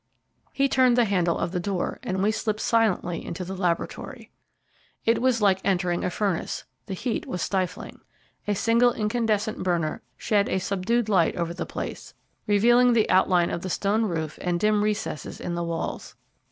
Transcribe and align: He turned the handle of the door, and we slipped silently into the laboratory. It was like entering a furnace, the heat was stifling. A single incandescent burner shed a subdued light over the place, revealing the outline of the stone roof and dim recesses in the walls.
He 0.51 0.67
turned 0.67 0.97
the 0.97 1.05
handle 1.05 1.37
of 1.37 1.51
the 1.51 1.59
door, 1.59 1.99
and 2.01 2.23
we 2.23 2.31
slipped 2.31 2.59
silently 2.59 3.23
into 3.23 3.45
the 3.45 3.53
laboratory. 3.55 4.31
It 5.05 5.21
was 5.21 5.43
like 5.43 5.59
entering 5.63 6.03
a 6.03 6.09
furnace, 6.09 6.63
the 6.87 6.95
heat 6.95 7.27
was 7.27 7.43
stifling. 7.43 7.99
A 8.47 8.55
single 8.55 8.93
incandescent 8.93 9.61
burner 9.61 10.01
shed 10.17 10.49
a 10.49 10.57
subdued 10.57 11.07
light 11.07 11.35
over 11.35 11.53
the 11.53 11.67
place, 11.67 12.15
revealing 12.47 12.93
the 12.93 13.07
outline 13.11 13.51
of 13.51 13.61
the 13.61 13.69
stone 13.69 14.05
roof 14.05 14.39
and 14.41 14.59
dim 14.59 14.83
recesses 14.83 15.39
in 15.39 15.53
the 15.53 15.63
walls. 15.63 16.15